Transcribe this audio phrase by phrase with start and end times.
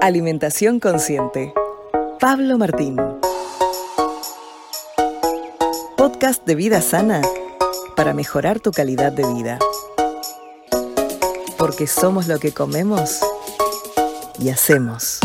[0.00, 1.54] Alimentación Consciente.
[2.18, 2.96] Pablo Martín.
[5.96, 7.22] Podcast de vida sana
[7.94, 9.58] para mejorar tu calidad de vida.
[11.56, 13.20] Porque somos lo que comemos
[14.38, 15.20] y hacemos.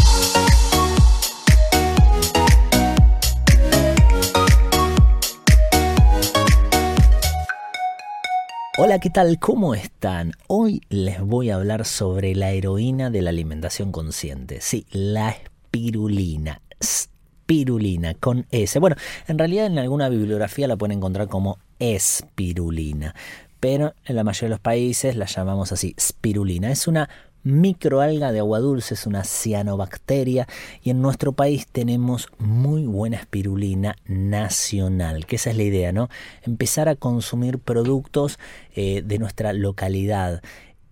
[8.80, 9.40] Hola, ¿qué tal?
[9.40, 10.34] ¿Cómo están?
[10.46, 14.62] Hoy les voy a hablar sobre la heroína de la alimentación consciente.
[14.62, 16.62] Sí, la espirulina.
[16.80, 18.78] Espirulina con S.
[18.78, 18.96] Bueno,
[19.28, 23.16] en realidad en alguna bibliografía la pueden encontrar como espirulina,
[23.60, 26.70] pero en la mayoría de los países la llamamos así, spirulina.
[26.70, 27.10] Es una
[27.48, 30.48] microalga de agua dulce, es una cianobacteria
[30.84, 36.10] y en nuestro país tenemos muy buena espirulina nacional, que esa es la idea, ¿no?
[36.44, 38.38] Empezar a consumir productos
[38.76, 40.42] eh, de nuestra localidad.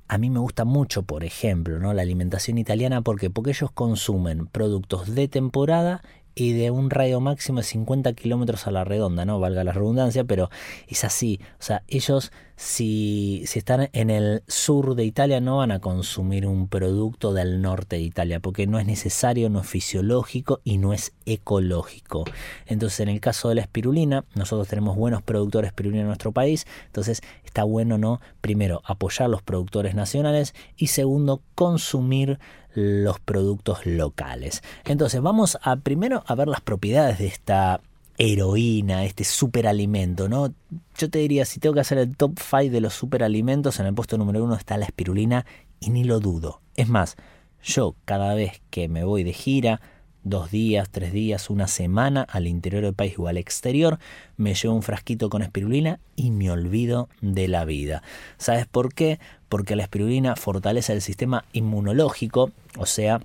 [0.07, 1.93] A mí me gusta mucho, por ejemplo, ¿no?
[1.93, 6.03] la alimentación italiana porque porque ellos consumen productos de temporada
[6.35, 9.39] y de un radio máximo de 50 kilómetros a la redonda, ¿no?
[9.39, 10.49] Valga la redundancia, pero
[10.87, 11.39] es así.
[11.59, 16.47] O sea, ellos si, si están en el sur de Italia no van a consumir
[16.47, 20.93] un producto del norte de Italia, porque no es necesario, no es fisiológico y no
[20.93, 22.23] es ecológico.
[22.65, 26.31] Entonces, en el caso de la espirulina, nosotros tenemos buenos productores de espirulina en nuestro
[26.31, 28.21] país, entonces está bueno, ¿no?
[28.41, 32.39] Primero, apoyar los productores nacionales y segundo, consumir
[32.75, 34.63] los productos locales.
[34.85, 37.81] Entonces vamos a primero a ver las propiedades de esta
[38.17, 40.53] heroína, este superalimento, ¿no?
[40.97, 43.93] Yo te diría, si tengo que hacer el top 5 de los superalimentos, en el
[43.93, 45.45] puesto número uno está la espirulina
[45.79, 46.61] y ni lo dudo.
[46.75, 47.17] Es más,
[47.63, 49.81] yo cada vez que me voy de gira,
[50.25, 53.99] dos días, tres días, una semana al interior del país o al exterior,
[54.35, 58.03] me llevo un frasquito con espirulina y me olvido de la vida.
[58.37, 59.19] ¿Sabes por qué?
[59.47, 63.21] Porque la espirulina fortalece el sistema inmunológico, o sea,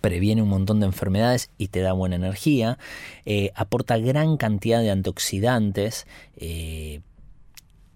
[0.00, 2.78] previene un montón de enfermedades y te da buena energía,
[3.24, 6.06] eh, aporta gran cantidad de antioxidantes,
[6.36, 7.00] eh,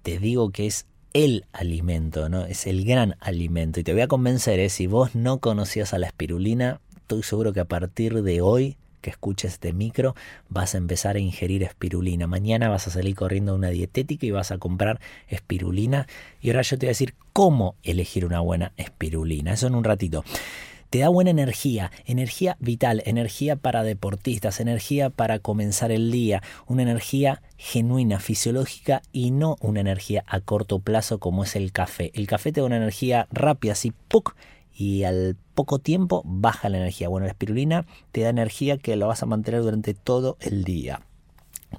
[0.03, 2.45] te digo que es el alimento, ¿no?
[2.45, 3.79] Es el gran alimento.
[3.81, 4.69] Y te voy a convencer, ¿eh?
[4.69, 9.11] si vos no conocías a la espirulina, estoy seguro que a partir de hoy que
[9.11, 10.15] escuches este micro
[10.49, 12.27] vas a empezar a ingerir espirulina.
[12.27, 16.07] Mañana vas a salir corriendo a una dietética y vas a comprar espirulina.
[16.41, 19.53] Y ahora yo te voy a decir cómo elegir una buena espirulina.
[19.53, 20.25] Eso en un ratito
[20.89, 26.83] te da buena energía, energía vital, energía para deportistas, energía para comenzar el día, una
[26.83, 32.11] energía genuina, fisiológica y no una energía a corto plazo como es el café.
[32.15, 34.35] El café te da una energía rápida, así, ¡puc!
[34.75, 37.09] Y al poco tiempo baja la energía.
[37.09, 41.01] Bueno, la espirulina te da energía que la vas a mantener durante todo el día.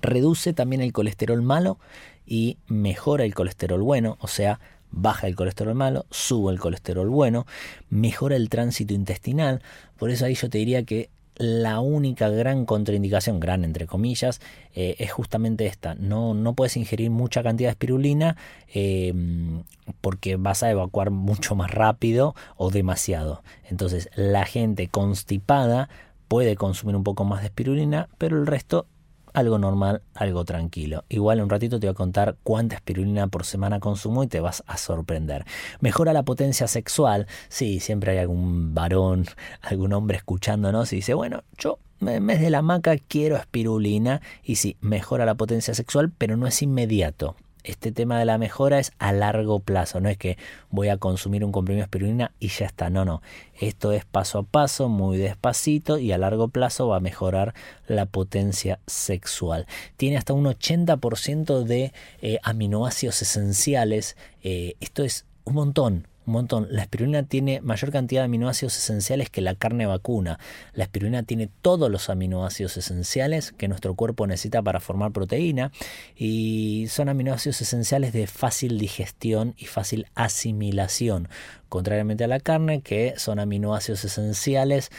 [0.02, 1.80] Reduce también el colesterol malo
[2.26, 4.60] y mejora el colesterol bueno, o sea,
[4.92, 7.46] baja el colesterol malo, sube el colesterol bueno,
[7.90, 9.62] mejora el tránsito intestinal.
[9.98, 14.42] Por eso ahí yo te diría que la única gran contraindicación, gran entre comillas,
[14.74, 15.96] eh, es justamente esta.
[15.96, 18.38] No, no puedes ingerir mucha cantidad de espirulina
[18.74, 19.64] em,
[20.02, 23.44] porque vas a evacuar mucho más rápido o demasiado.
[23.70, 25.90] Entonces la gente constipada
[26.28, 28.88] puede consumir un poco más de espirulina, pero el resto
[29.36, 31.04] algo normal, algo tranquilo.
[31.10, 34.40] Igual en un ratito te voy a contar cuánta espirulina por semana consumo y te
[34.40, 35.46] vas a sorprender.
[35.82, 37.28] Mejora la potencia sexual.
[37.50, 39.26] Sí, siempre hay algún varón,
[39.62, 44.56] algún hombre escuchándonos y dice, bueno, yo en vez de la maca quiero espirulina y
[44.56, 47.36] sí, mejora la potencia sexual, pero no es inmediato
[47.66, 50.38] este tema de la mejora es a largo plazo, no es que
[50.70, 53.22] voy a consumir un comprimido de espirulina y ya está, no, no,
[53.60, 57.54] esto es paso a paso, muy despacito y a largo plazo va a mejorar
[57.88, 59.68] la potencia sexual.
[59.98, 66.68] Tiene hasta un 80% de eh, aminoácidos esenciales, eh, esto es un montón, un montón.
[66.70, 70.40] La espirulina tiene mayor cantidad de aminoácidos esenciales que la carne vacuna.
[70.74, 75.72] La espirulina tiene todos los aminoácidos esenciales que nuestro cuerpo necesita para formar proteína
[76.16, 81.30] y son aminoácidos esenciales de fácil digestión y fácil asimilación,
[81.70, 84.92] contrariamente a la carne que son aminoácidos esenciales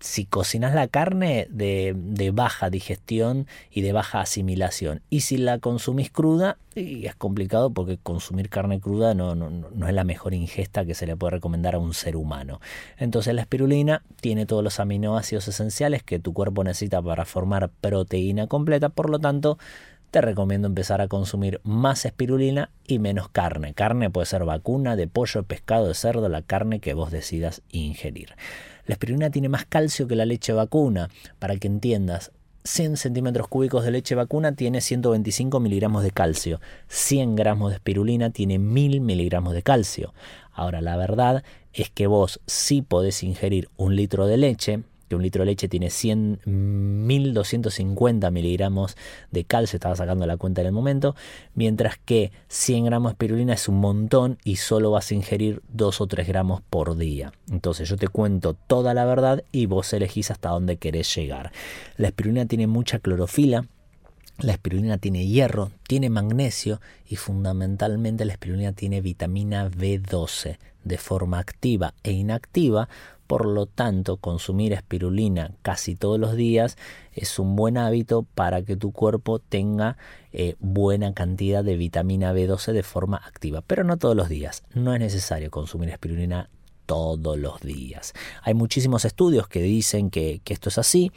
[0.00, 1.94] si cocinas la carne de,
[2.32, 5.02] baja digestión y de baja asimilación.
[5.10, 9.88] Y si la consumís cruda, y es complicado porque consumir carne cruda no, no, no,
[9.88, 12.60] es la mejor ingesta que se le puede recomendar a un ser humano.
[12.98, 18.46] Entonces la espirulina tiene todos los aminoácidos esenciales que tu cuerpo necesita para formar proteína
[18.46, 19.58] completa, por lo tanto
[20.10, 23.74] te recomiendo empezar a consumir más espirulina y menos carne.
[23.74, 28.34] Carne puede ser vacuna, de pollo, pescado, de cerdo, la carne que vos decidas ingerir.
[28.86, 31.08] La espirulina tiene más calcio que la leche vacuna.
[31.38, 32.32] Para que entiendas,
[32.64, 36.60] 100 centímetros cúbicos de leche vacuna tiene 125 miligramos de calcio.
[36.88, 40.14] 100 gramos de espirulina tiene 1000 miligramos de calcio.
[40.52, 45.22] Ahora, la verdad es que vos sí podés ingerir un litro de leche, que un
[45.22, 48.96] litro de leche tiene 100, 1250 miligramos
[49.30, 51.14] de calcio, estaba sacando la cuenta en el momento,
[51.54, 56.00] mientras que 100 gramos de espirulina es un montón y solo vas a ingerir 2
[56.00, 57.32] o 3 gramos por día.
[57.50, 61.52] Entonces yo te cuento toda la verdad y vos elegís hasta dónde querés llegar.
[61.96, 63.66] La espirulina tiene mucha clorofila,
[64.38, 71.38] la espirulina tiene hierro, tiene magnesio y fundamentalmente la espirulina tiene vitamina B12 de forma
[71.38, 72.88] activa e inactiva
[73.26, 76.76] por lo tanto, consumir espirulina casi todos los días
[77.12, 79.96] es un buen hábito para que tu cuerpo tenga
[80.32, 84.62] eh, buena cantidad de vitamina B12 de forma activa, pero no todos los días.
[84.74, 86.50] No es necesario consumir espirulina
[86.86, 88.14] todos los días.
[88.42, 91.12] Hay muchísimos estudios que dicen que, que esto es así.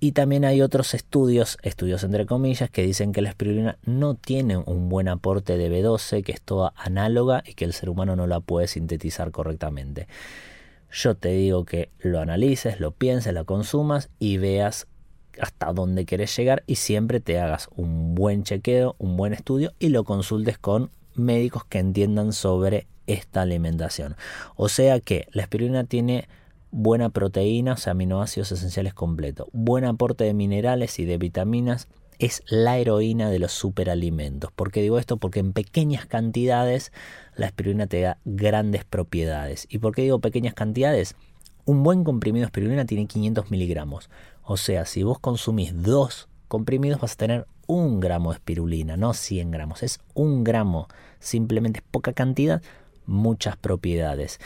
[0.00, 4.56] Y también hay otros estudios, estudios entre comillas, que dicen que la espirulina no tiene
[4.56, 8.28] un buen aporte de B12, que es toda análoga y que el ser humano no
[8.28, 10.06] la puede sintetizar correctamente.
[10.90, 14.86] Yo te digo que lo analices, lo pienses, lo consumas y veas
[15.40, 19.90] hasta dónde quieres llegar y siempre te hagas un buen chequeo, un buen estudio y
[19.90, 24.16] lo consultes con médicos que entiendan sobre esta alimentación.
[24.56, 26.28] O sea que la espirulina tiene
[26.70, 31.88] buena proteína, o sea, aminoácidos esenciales completos, buen aporte de minerales y de vitaminas,
[32.18, 34.50] es la heroína de los superalimentos.
[34.52, 35.18] ¿Por qué digo esto?
[35.18, 36.92] Porque en pequeñas cantidades
[37.36, 39.66] la espirulina te da grandes propiedades.
[39.70, 41.14] ¿Y por qué digo pequeñas cantidades?
[41.64, 44.10] Un buen comprimido de espirulina tiene 500 miligramos.
[44.42, 49.14] O sea, si vos consumís dos comprimidos vas a tener un gramo de espirulina, no
[49.14, 49.82] 100 gramos.
[49.82, 50.88] Es un gramo.
[51.20, 52.62] Simplemente es poca cantidad,
[53.06, 54.40] muchas propiedades.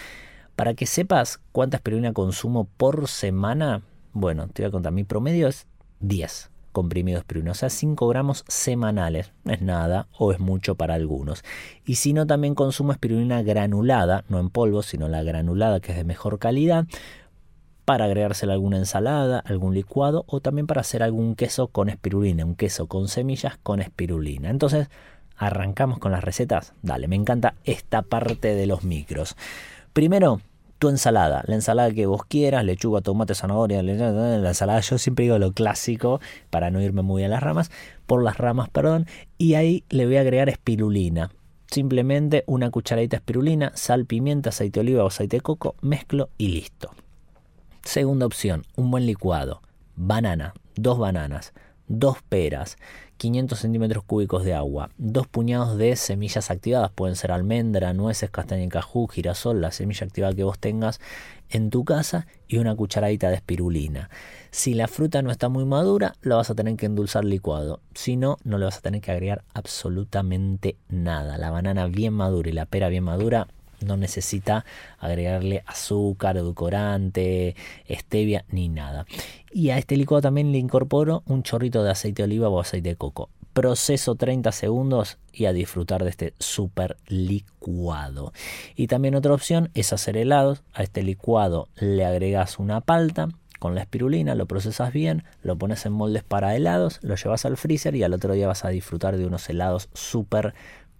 [0.57, 3.83] Para que sepas cuánta espirulina consumo por semana,
[4.13, 4.93] bueno, te voy a contar.
[4.93, 5.67] Mi promedio es
[6.01, 9.33] 10 comprimido de espirulina, o sea, 5 gramos semanales.
[9.45, 11.45] No es nada o es mucho para algunos.
[11.85, 15.99] Y si no, también consumo espirulina granulada, no en polvo, sino la granulada que es
[15.99, 16.87] de mejor calidad,
[17.85, 22.45] para agregársela a alguna ensalada, algún licuado o también para hacer algún queso con espirulina,
[22.45, 24.51] un queso con semillas con espirulina.
[24.51, 24.89] Entonces,
[25.37, 26.75] arrancamos con las recetas.
[26.83, 29.37] Dale, me encanta esta parte de los micros.
[29.93, 30.41] Primero,
[30.83, 35.39] tu ensalada, la ensalada que vos quieras, lechuga, tomate, zanahoria, la ensalada, yo siempre digo
[35.39, 36.21] lo clásico
[36.51, 37.71] para no irme muy a las ramas,
[38.05, 39.07] por las ramas, perdón,
[39.39, 41.31] y ahí le voy a agregar espirulina.
[41.71, 46.31] Simplemente una cucharadita de espirulina, sal, pimienta, aceite de oliva o aceite de coco, mezclo
[46.37, 46.91] y listo.
[47.85, 49.63] Segunda opción, un buen licuado.
[49.95, 51.53] Banana, dos bananas,
[51.89, 52.77] dos peras,
[53.17, 58.63] 500 centímetros cúbicos de agua, dos puñados de semillas activadas, pueden ser almendra, nueces, castaña
[58.63, 61.01] en cajú, girasol, la semilla activada que vos tengas
[61.51, 64.11] en tu casa y una cucharadita de espirulina.
[64.51, 67.81] Si la fruta no está muy madura, la vas a tener que endulzar licuado.
[67.95, 71.39] Si no, no le vas a tener que agregar absolutamente nada.
[71.39, 73.49] La banana bien madura y la pera bien madura
[73.85, 74.65] no necesita
[74.99, 77.57] agregarle azúcar, edulcorante,
[77.89, 79.07] stevia ni nada.
[79.53, 82.91] Y a este licuado también le incorporo un chorrito de aceite de oliva o aceite
[82.91, 83.31] de coco.
[83.53, 88.33] Proceso 30 segundos y a disfrutar de este super licuado.
[88.77, 90.63] Y también otra opción es hacer helados.
[90.73, 93.29] A este licuado le agregas una palta
[93.63, 97.57] con la espirulina, lo procesas bien, lo pones en moldes para helados, lo llevas al
[97.57, 100.53] freezer y al otro día vas a disfrutar de unos helados súper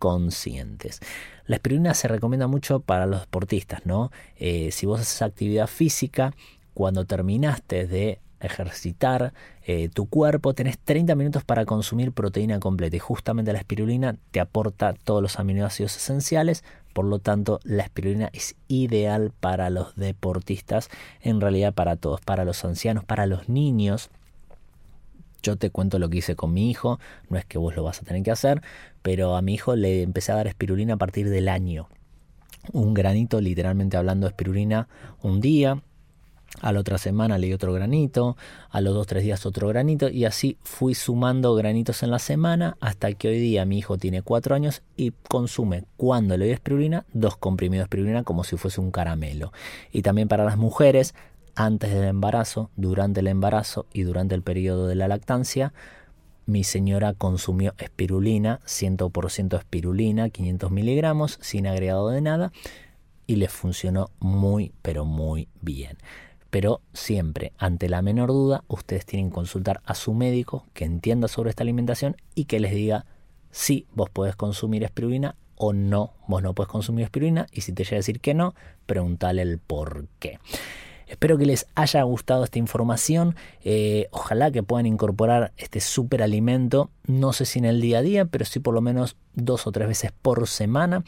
[0.03, 0.99] conscientes.
[1.47, 4.11] La espirulina se recomienda mucho para los deportistas, ¿no?
[4.35, 6.35] Eh, si vos haces actividad física,
[6.75, 9.33] cuando terminaste de ejercitar
[9.65, 14.41] eh, tu cuerpo, tenés 30 minutos para consumir proteína completa y justamente la espirulina te
[14.41, 20.91] aporta todos los aminoácidos esenciales, por lo tanto la espirulina es ideal para los deportistas,
[21.21, 24.11] en realidad para todos, para los ancianos, para los niños
[25.43, 28.01] yo te cuento lo que hice con mi hijo, no es que vos lo vas
[28.01, 28.63] a tener que hacer,
[29.03, 31.89] pero a mi hijo le empecé a dar espirulina a partir del año.
[32.73, 34.89] Un granito, literalmente hablando de espirulina,
[35.21, 35.83] un día,
[36.61, 38.37] a la otra semana le di otro granito,
[38.71, 42.77] a los dos tres días otro granito y así fui sumando granitos en la semana
[42.81, 47.07] hasta que hoy día mi hijo tiene cuatro años y consume cuando le doy espirulina
[47.13, 49.53] dos comprimidos de espirulina como si fuese un caramelo.
[49.93, 51.15] Y también para las mujeres
[51.55, 55.73] antes del embarazo, durante el embarazo y durante el periodo de la lactancia,
[56.47, 62.53] mi señora consumió espirulina, 100% espirulina, 500 miligramos, sin agregado de nada,
[63.27, 65.99] y le funcionó muy, pero muy bien.
[66.51, 71.29] Pero siempre, ante la menor duda, ustedes tienen que consultar a su médico que entienda
[71.29, 73.07] sobre esta alimentación y que les diga
[73.51, 77.85] si vos podés consumir espirulina o no, vos no puedes consumir espirulina, y si te
[77.85, 78.55] llega a decir que no,
[78.87, 80.41] pregúntale el por qué.
[81.07, 83.37] Espero que les haya gustado esta información.
[83.65, 88.25] Eh, ojalá que puedan incorporar este superalimento, no sé si en el día a día,
[88.25, 91.05] pero sí por lo menos dos o tres veces por semana.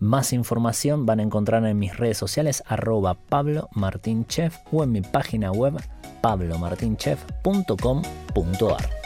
[0.00, 4.90] Más información van a encontrar en mis redes sociales arroba Pablo Martín Chef o en
[4.92, 5.74] mi página web
[6.20, 9.03] pablomartinchef.com.ar.